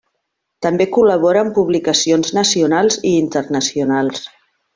També 0.65 0.87
col·labora 0.95 1.43
en 1.47 1.51
publicacions 1.57 2.33
nacionals 2.39 2.99
i 3.11 3.13
internacionals. 3.19 4.25